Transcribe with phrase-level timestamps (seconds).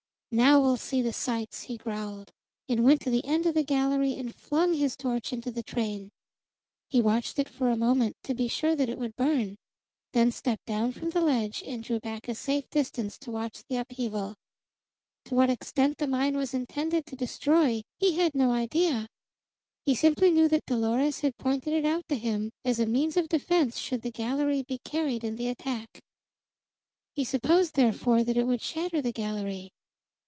[0.33, 2.31] "Now we'll see the sights!" he growled,
[2.69, 6.09] and went to the end of the gallery and flung his torch into the train.
[6.87, 9.57] He watched it for a moment, to be sure that it would burn,
[10.13, 13.75] then stepped down from the ledge and drew back a safe distance to watch the
[13.75, 14.35] upheaval.
[15.25, 19.09] To what extent the mine was intended to destroy he had no idea.
[19.85, 23.27] He simply knew that Dolores had pointed it out to him as a means of
[23.27, 25.99] defense should the gallery be carried in the attack.
[27.15, 29.73] He supposed, therefore, that it would shatter the gallery.